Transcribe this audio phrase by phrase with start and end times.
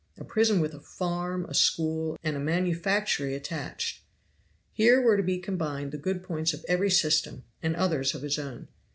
[0.17, 4.01] A prison with a farm, a school, and a manufactory attached.
[4.73, 8.39] Here were to be combined the good points of every system, and others of his
[8.39, 8.67] own.